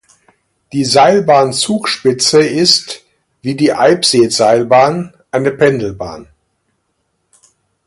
[0.73, 3.05] Die Seilbahn Zugspitze ist,
[3.43, 6.27] wie die Eibsee-Seilbahn, eine Pendelbahn.